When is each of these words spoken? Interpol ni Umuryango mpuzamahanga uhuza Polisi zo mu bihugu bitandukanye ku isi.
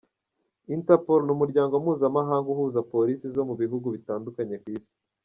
Interpol 0.75 1.21
ni 1.23 1.31
Umuryango 1.35 1.73
mpuzamahanga 1.83 2.47
uhuza 2.53 2.85
Polisi 2.93 3.25
zo 3.35 3.43
mu 3.47 3.55
bihugu 3.61 3.87
bitandukanye 3.95 4.55
ku 4.63 4.67
isi. 4.77 4.93